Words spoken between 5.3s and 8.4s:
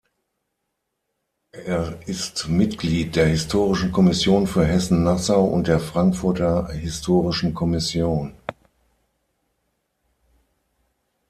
und der Frankfurter Historischen Kommission.